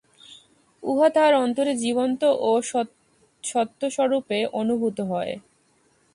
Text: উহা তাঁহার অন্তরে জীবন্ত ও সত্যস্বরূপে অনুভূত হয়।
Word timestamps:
উহা 0.83 1.07
তাঁহার 1.09 1.33
অন্তরে 1.43 1.73
জীবন্ত 1.83 2.21
ও 2.41 2.51
সত্যস্বরূপে 3.43 4.39
অনুভূত 4.61 4.97
হয়। 5.11 5.33